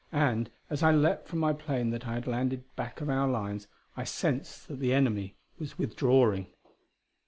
And, 0.11 0.49
as 0.67 0.81
I 0.81 0.91
leaped 0.91 1.27
from 1.27 1.37
my 1.37 1.53
plane 1.53 1.91
that 1.91 2.07
I 2.07 2.15
had 2.15 2.25
landed 2.25 2.63
back 2.75 3.01
of 3.01 3.09
our 3.11 3.27
lines, 3.27 3.67
I 3.95 4.03
sensed 4.03 4.67
that 4.67 4.79
the 4.79 4.95
enemy 4.95 5.35
was 5.59 5.77
withdrawing. 5.77 6.47